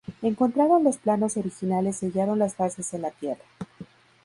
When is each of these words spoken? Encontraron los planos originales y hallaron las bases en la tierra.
Encontraron 0.23 0.83
los 0.83 0.97
planos 0.97 1.37
originales 1.37 2.01
y 2.01 2.07
hallaron 2.07 2.39
las 2.39 2.57
bases 2.57 2.91
en 2.95 3.03
la 3.03 3.11
tierra. 3.11 3.43